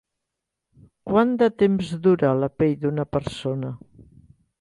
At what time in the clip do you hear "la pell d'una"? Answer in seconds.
2.45-3.05